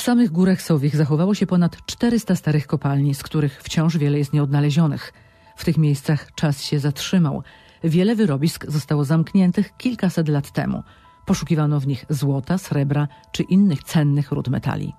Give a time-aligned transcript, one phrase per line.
[0.00, 4.32] W samych górach Sowiech zachowało się ponad 400 starych kopalni, z których wciąż wiele jest
[4.32, 5.12] nieodnalezionych.
[5.56, 7.42] W tych miejscach czas się zatrzymał.
[7.84, 10.82] Wiele wyrobisk zostało zamkniętych kilkaset lat temu.
[11.26, 14.94] Poszukiwano w nich złota, srebra czy innych cennych ród metali.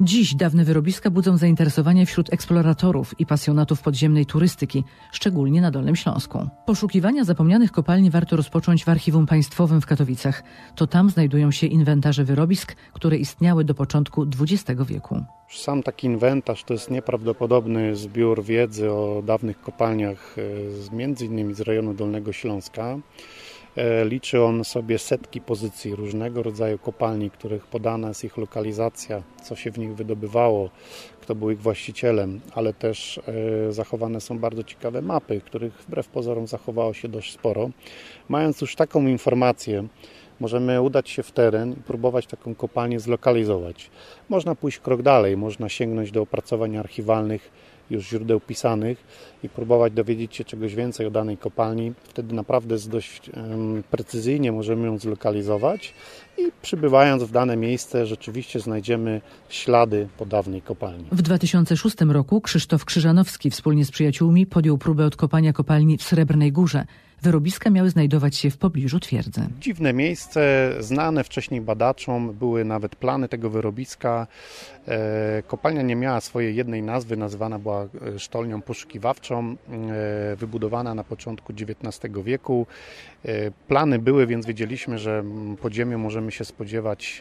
[0.00, 6.48] Dziś dawne wyrobiska budzą zainteresowanie wśród eksploratorów i pasjonatów podziemnej turystyki, szczególnie na Dolnym Śląsku.
[6.66, 10.42] Poszukiwania zapomnianych kopalni warto rozpocząć w Archiwum Państwowym w Katowicach.
[10.74, 15.24] To tam znajdują się inwentarze wyrobisk, które istniały do początku XX wieku.
[15.50, 20.36] Sam taki inwentarz to jest nieprawdopodobny zbiór wiedzy o dawnych kopalniach,
[20.92, 22.98] e, między innymi z rejonu Dolnego Śląska.
[23.76, 29.56] E, liczy on sobie setki pozycji różnego rodzaju kopalni, których podana jest ich lokalizacja, co
[29.56, 30.70] się w nich wydobywało,
[31.20, 33.18] kto był ich właścicielem, ale też
[33.68, 37.70] e, zachowane są bardzo ciekawe mapy, których wbrew pozorom zachowało się dość sporo.
[38.28, 39.86] Mając już taką informację,
[40.40, 43.90] możemy udać się w teren i próbować taką kopalnię zlokalizować.
[44.28, 47.50] Można pójść krok dalej, można sięgnąć do opracowań archiwalnych
[47.90, 48.98] już źródeł pisanych
[49.42, 51.92] i próbować dowiedzieć się czegoś więcej o danej kopalni.
[52.04, 53.30] Wtedy naprawdę dość
[53.90, 55.94] precyzyjnie możemy ją zlokalizować
[56.38, 61.04] i przybywając w dane miejsce rzeczywiście znajdziemy ślady po dawnej kopalni.
[61.12, 66.84] W 2006 roku Krzysztof Krzyżanowski wspólnie z przyjaciółmi podjął próbę odkopania kopalni w Srebrnej Górze.
[67.24, 69.40] Wyrobiska miały znajdować się w pobliżu twierdzy.
[69.60, 74.26] Dziwne miejsce, znane wcześniej badaczom, były nawet plany tego wyrobiska.
[74.88, 79.56] E, kopalnia nie miała swojej jednej nazwy, nazywana była e, sztolnią poszukiwawczą,
[80.32, 82.66] e, wybudowana na początku XIX wieku.
[83.68, 85.24] Plany były, więc wiedzieliśmy, że
[85.62, 87.20] pod ziemią możemy się spodziewać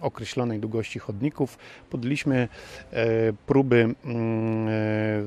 [0.00, 1.58] określonej długości chodników.
[1.90, 2.48] Podjęliśmy
[3.46, 3.94] próby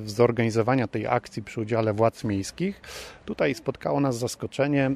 [0.06, 2.82] zorganizowania tej akcji przy udziale władz miejskich.
[3.26, 4.92] Tutaj spotkało nas zaskoczenie.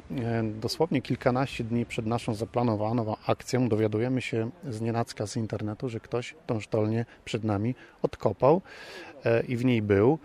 [0.60, 6.34] Dosłownie kilkanaście dni przed naszą zaplanowaną akcją dowiadujemy się z nienacka z internetu, że ktoś
[6.46, 9.09] tą sztolnię przed nami odkopał e,
[9.48, 10.18] i w niej był.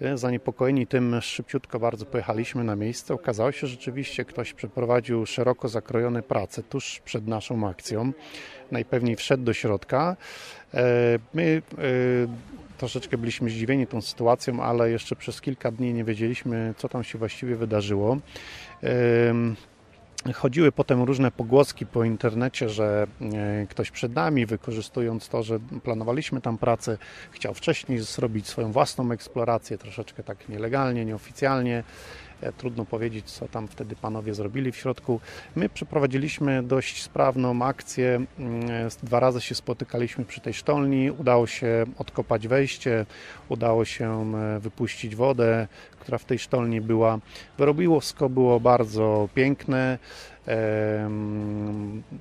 [0.00, 3.14] E, zaniepokojeni tym szybciutko bardzo pojechaliśmy na miejsce.
[3.14, 8.12] Okazało się, że rzeczywiście ktoś przeprowadził szeroko zakrojone prace tuż przed naszą akcją.
[8.70, 10.16] Najpewniej wszedł do środka.
[10.74, 10.84] E,
[11.34, 11.62] my
[12.78, 17.18] troszeczkę byliśmy zdziwieni tą sytuacją, ale jeszcze przez kilka dni nie wiedzieliśmy, co tam się
[17.18, 18.16] właściwie wydarzyło.
[20.34, 26.40] Chodziły potem różne pogłoski po internecie, że e, ktoś przed nami, wykorzystując to, że planowaliśmy
[26.40, 26.98] tam pracę,
[27.30, 31.84] chciał wcześniej zrobić swoją własną eksplorację, troszeczkę tak nielegalnie, nieoficjalnie.
[32.42, 35.20] E, trudno powiedzieć, co tam wtedy panowie zrobili w środku.
[35.56, 38.24] My przeprowadziliśmy dość sprawną akcję.
[38.38, 41.10] Mm, e, dwa razy się spotykaliśmy przy tej sztolni.
[41.10, 43.06] Udało się odkopać wejście,
[43.48, 45.68] udało się wypuścić wodę,
[46.00, 47.18] która w tej sztolni była.
[47.58, 49.98] Wyrobiłosko było bardzo piękne.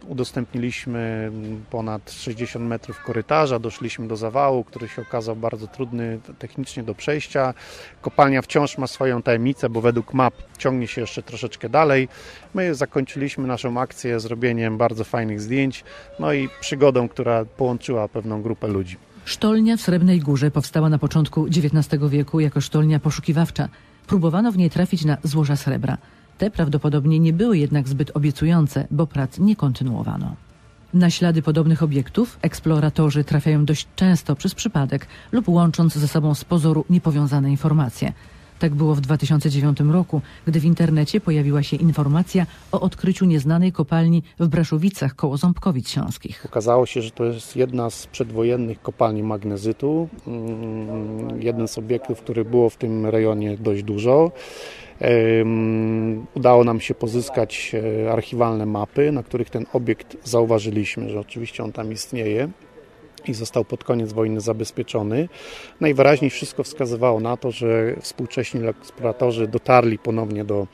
[0.07, 1.31] Udostępniliśmy
[1.69, 7.53] ponad 60 metrów korytarza, doszliśmy do zawału, który się okazał bardzo trudny technicznie do przejścia.
[8.01, 12.07] Kopalnia wciąż ma swoją tajemnicę, bo według map ciągnie się jeszcze troszeczkę dalej.
[12.53, 15.83] My zakończyliśmy naszą akcję zrobieniem bardzo fajnych zdjęć,
[16.19, 18.97] no i przygodą, która połączyła pewną grupę ludzi.
[19.25, 23.69] Sztolnia w Srebrnej Górze powstała na początku XIX wieku jako sztolnia poszukiwawcza.
[24.07, 25.97] Próbowano w niej trafić na złoża srebra.
[26.41, 30.35] Te prawdopodobnie nie były jednak zbyt obiecujące, bo prac nie kontynuowano.
[30.93, 36.43] Na ślady podobnych obiektów eksploratorzy trafiają dość często przez przypadek lub łącząc ze sobą z
[36.45, 38.13] pozoru niepowiązane informacje–
[38.61, 44.23] tak było w 2009 roku, gdy w internecie pojawiła się informacja o odkryciu nieznanej kopalni
[44.39, 46.45] w Braszowicach koło Ząbkowic Śląskich.
[46.45, 50.09] Okazało się, że to jest jedna z przedwojennych kopalni magnezytu.
[50.27, 54.31] Mm, jeden z obiektów, który było w tym rejonie dość dużo.
[56.33, 57.71] Udało nam się pozyskać
[58.05, 62.49] e, archiwalne mapy, na których ten obiekt zauważyliśmy, że oczywiście on tam istnieje
[63.27, 65.29] i został pod koniec wojny zabezpieczony.
[65.81, 70.67] Najwyraźniej wszystko wskazywało na to, że współcześni eksploratorzy dotarli ponownie do,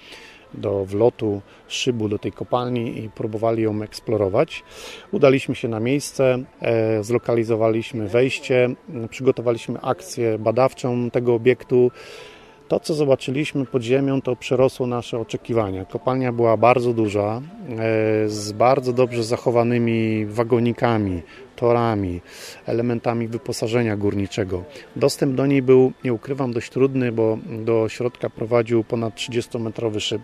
[0.54, 4.64] do wlotu szybu do tej kopalni i próbowali ją eksplorować.
[5.12, 8.70] Udaliśmy się na miejsce, e, zlokalizowaliśmy wejście,
[9.10, 11.92] przygotowaliśmy akcję badawczą tego obiektu.
[12.68, 15.86] To, co zobaczyliśmy pod ziemią, to przerosło nasze oczekiwania.
[15.86, 21.22] Kopalnia była bardzo duża, e, z bardzo dobrze zachowanymi wagonikami,
[21.56, 22.22] torami,
[22.66, 24.64] elementami wyposażenia górniczego.
[24.96, 30.22] Dostęp do niej był, nie ukrywam, dość trudny, bo do środka prowadził ponad 30-metrowy szyb.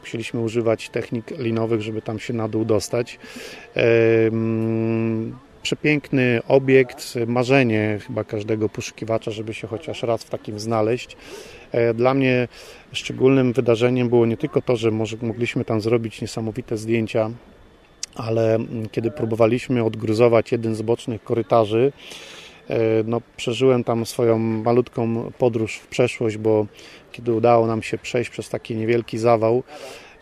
[0.00, 3.18] Musieliśmy używać technik linowych, żeby tam się na dół dostać.
[5.62, 11.16] Przepiękny obiekt, marzenie chyba każdego poszukiwacza, żeby się chociaż raz w takim znaleźć.
[11.72, 12.48] E, dla mnie
[12.92, 17.30] szczególnym wydarzeniem było nie tylko to, że może mogliśmy tam zrobić niesamowite zdjęcia
[18.14, 21.92] ale mm, kiedy próbowaliśmy odgruzować jeden z bocznych korytarzy,
[22.68, 26.66] e, no, przeżyłem tam swoją malutką podróż w przeszłość, bo
[27.12, 29.62] kiedy udało nam się przejść przez taki niewielki zawał,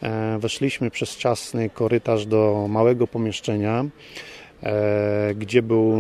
[0.03, 3.85] e, weszliśmy przez ciasny korytarz do małego pomieszczenia,
[5.35, 5.97] gdzie był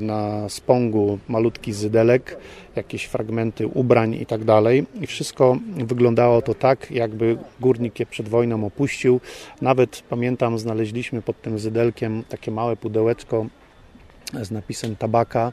[0.00, 2.38] na spągu malutki zydelek,
[2.76, 4.86] jakieś fragmenty ubrań i tak dalej.
[5.00, 9.20] I wszystko wyglądało to tak, jakby górnik je przed wojną opuścił.
[9.60, 13.46] Nawet pamiętam, znaleźliśmy pod tym zydelkiem takie małe pudełeczko
[14.42, 15.52] z napisem tabaka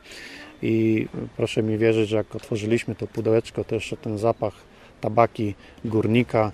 [0.61, 1.07] i
[1.37, 4.53] proszę mi wierzyć, że jak otworzyliśmy to pudełeczko, to jeszcze ten zapach
[5.01, 5.55] tabaki
[5.85, 6.51] górnika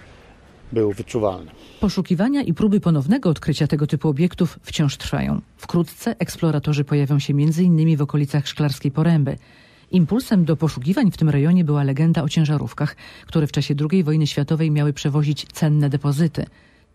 [0.72, 1.52] był wyczuwalny.
[1.80, 5.42] Poszukiwania i próby ponownego odkrycia tego typu obiektów wciąż trwają.
[5.58, 7.98] Wkrótce eksploratorzy pojawią się m.in.
[7.98, 9.38] w okolicach Szklarskiej Poręby.
[9.92, 12.96] Impulsem do poszukiwań w tym rejonie była legenda o ciężarówkach,
[13.26, 16.46] które w czasie II wojny światowej miały przewozić cenne depozyty.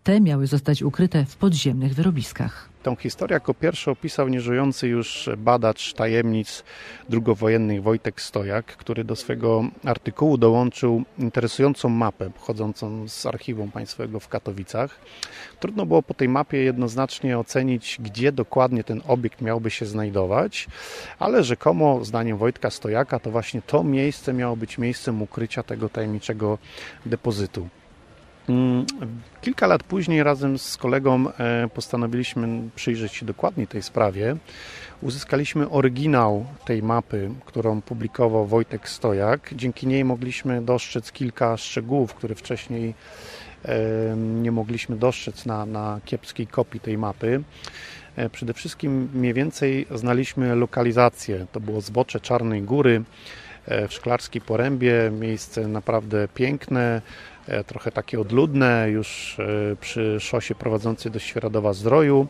[0.03, 2.74] Te miały zostać ukryte w podziemnych wyrobiskach.
[2.85, 6.63] Tą historię jako pierwszy opisał nieżyjący już badacz tajemnic
[7.09, 14.27] drugowojennych Wojtek Stojak, który do swego artykułu dołączył interesującą mapę pochodzącą z archiwum państwowego w
[14.27, 14.99] Katowicach.
[15.59, 20.67] Trudno było po tej mapie jednoznacznie ocenić, gdzie dokładnie ten obiekt miałby się znajdować,
[21.19, 26.57] ale rzekomo, zdaniem Wojtka Stojaka, to właśnie to miejsce miało być miejscem ukrycia tego tajemniczego
[27.05, 27.67] depozytu.
[28.49, 28.85] Mm,
[29.41, 34.35] kilka lat później razem z kolegą e, postanowiliśmy przyjrzeć się dokładniej tej sprawie.
[35.01, 39.49] Uzyskaliśmy oryginał tej mapy, którą publikował Wojtek Stojak.
[39.55, 42.93] Dzięki niej mogliśmy dostrzec kilka szczegółów, które wcześniej
[43.65, 43.77] e,
[44.17, 47.43] nie mogliśmy dostrzec na, na kiepskiej kopii tej mapy.
[48.15, 51.45] E, przede wszystkim mniej więcej znaliśmy lokalizację.
[51.51, 53.03] To było zbocze Czarnej Góry
[53.89, 57.01] w Szklarskiej Porębie, miejsce naprawdę piękne,
[57.67, 62.27] trochę takie odludne, już e, przy szosie prowadzącej do Świeradowa Zdroju.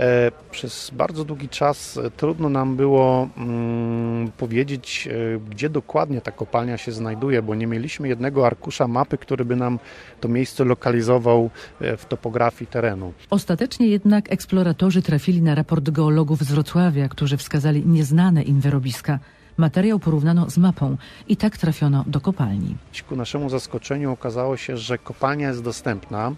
[0.00, 5.08] E, przez bardzo długi czas trudno nam było mm, powiedzieć,
[5.50, 9.78] gdzie dokładnie ta kopalnia się znajduje, bo nie mieliśmy jednego arkusza mapy, który by nam
[10.20, 11.50] to miejsce lokalizował
[11.80, 13.12] w topografii terenu.
[13.30, 19.18] Ostatecznie jednak eksploratorzy trafili na raport geologów z Wrocławia, którzy wskazali nieznane im wyrobiska.
[19.56, 20.96] Materiał porównano z mapą
[21.28, 22.76] i tak trafiono do kopalni.
[23.08, 26.32] Ku naszemu zaskoczeniu okazało się, że kopalnia jest dostępna,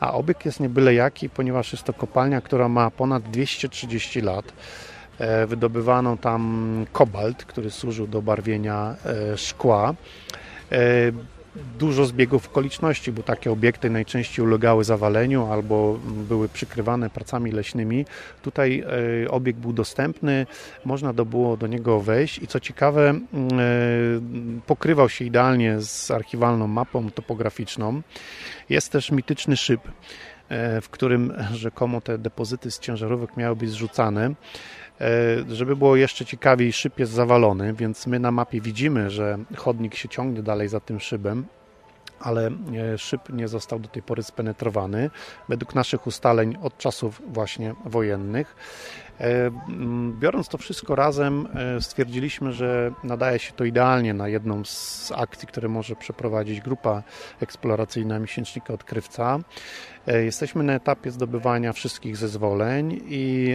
[0.00, 4.52] a obiekt jest nie byle jaki, ponieważ jest to kopalnia, która ma ponad 230 lat.
[5.18, 9.94] E, wydobywano tam kobalt, który służył do barwienia e, szkła.
[11.78, 15.98] Dużo zbiegów okoliczności, bo takie obiekty najczęściej ulegały zawaleniu albo
[16.28, 18.04] były przykrywane pracami leśnymi.
[18.42, 18.84] Tutaj
[19.24, 20.46] e, obiekt był dostępny,
[20.84, 23.20] można było do niego wejść i co ciekawe, e,
[24.66, 28.02] pokrywał się idealnie z archiwalną mapą topograficzną.
[28.68, 29.80] Jest też mityczny szyb
[30.48, 34.34] e, w którym rzekomo te depozyty z ciężarówek miały być zrzucane.
[35.48, 40.08] Żeby było jeszcze ciekawiej, szyb jest zawalony, więc my na mapie widzimy, że chodnik się
[40.08, 41.46] ciągnie dalej za tym szybem,
[42.20, 42.50] ale
[42.94, 45.10] e, szyb nie został do tej pory spenetrowany.
[45.48, 48.56] Według naszych ustaleń od czasów właśnie wojennych.
[49.20, 49.50] E,
[50.20, 55.48] biorąc to wszystko razem, e, stwierdziliśmy, że nadaje się to idealnie na jedną z akcji,
[55.48, 57.02] które może przeprowadzić grupa
[57.40, 59.38] eksploracyjna Miesięcznika Odkrywca.
[60.06, 63.54] E, jesteśmy na etapie zdobywania wszystkich zezwoleń i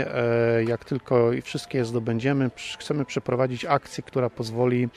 [0.67, 4.89] jak tylko wszystkie zdobędziemy, chcemy przeprowadzić akcję, która pozwoli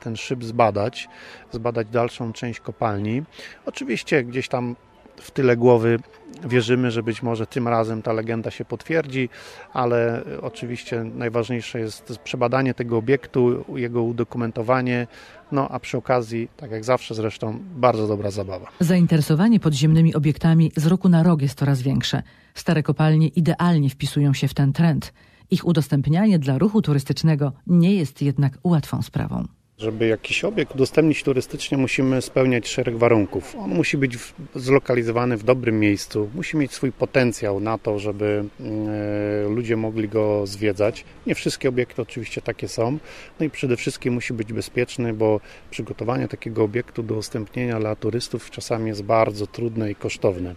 [0.00, 1.08] ten szyb zbadać,
[1.50, 3.22] zbadać dalszą część kopalni.
[3.66, 4.76] Oczywiście gdzieś tam
[5.20, 5.98] w tyle głowy
[6.44, 9.28] wierzymy, że być może tym razem ta legenda się potwierdzi,
[9.72, 15.06] ale oczywiście najważniejsze jest przebadanie tego obiektu, jego udokumentowanie,
[15.52, 18.66] no a przy okazji, tak jak zawsze zresztą, bardzo dobra zabawa.
[18.80, 22.22] Zainteresowanie podziemnymi obiektami z roku na rok jest coraz większe.
[22.54, 25.12] Stare kopalnie idealnie wpisują się w ten trend.
[25.50, 29.44] Ich udostępnianie dla ruchu turystycznego nie jest jednak łatwą sprawą.
[29.78, 33.56] Żeby jakiś obiekt udostępnić turystycznie, musimy spełniać szereg warunków.
[33.56, 38.44] On musi być w, zlokalizowany w dobrym miejscu, musi mieć swój potencjał na to, żeby
[39.46, 41.04] y, ludzie mogli go zwiedzać.
[41.26, 42.98] Nie wszystkie obiekty oczywiście takie są.
[43.40, 48.50] No i przede wszystkim musi być bezpieczny, bo przygotowanie takiego obiektu do udostępnienia dla turystów
[48.50, 50.54] czasami jest bardzo trudne i kosztowne.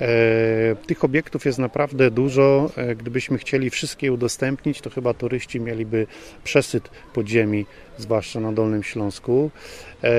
[0.00, 2.70] E, tych obiektów jest naprawdę dużo.
[2.76, 6.06] E, gdybyśmy chcieli wszystkie udostępnić, to chyba turyści mieliby
[6.44, 7.66] przesyt podziemi,
[7.98, 9.50] zwłaszcza na Dolnym Śląsku.
[10.04, 10.10] E,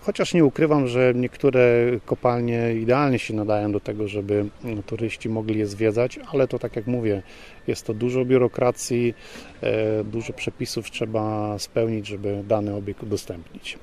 [0.00, 4.46] chociaż nie ukrywam, że niektóre kopalnie idealnie się nadają do tego, żeby
[4.86, 7.22] turyści mogli je zwiedzać, ale to tak jak mówię,
[7.66, 9.14] jest to dużo biurokracji,
[10.04, 13.78] dużo przepisów trzeba spełnić, żeby dany obiekt udostępnić.